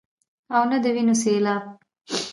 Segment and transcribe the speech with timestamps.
[0.55, 1.63] او نۀ د وينو سيلاب،